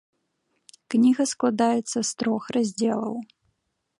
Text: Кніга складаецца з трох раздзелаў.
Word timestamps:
Кніга 0.93 1.23
складаецца 1.33 1.99
з 2.11 2.15
трох 2.23 2.43
раздзелаў. 2.59 3.15